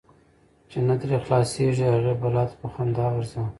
چی 0.69 0.77
نه 0.87 0.95
ترې 0.99 1.17
خلاصیږې، 1.23 1.85
هغی 1.95 2.13
بلا 2.21 2.43
ته 2.49 2.55
په 2.61 2.67
خندا 2.73 3.05
ورځه. 3.13 3.41